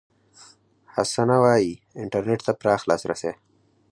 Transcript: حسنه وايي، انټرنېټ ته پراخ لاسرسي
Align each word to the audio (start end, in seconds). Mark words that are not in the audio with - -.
حسنه 0.93 1.37
وايي، 1.43 1.73
انټرنېټ 2.01 2.39
ته 2.47 2.51
پراخ 2.61 2.81
لاسرسي 2.89 3.31